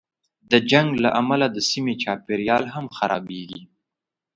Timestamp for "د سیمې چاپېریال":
1.51-2.63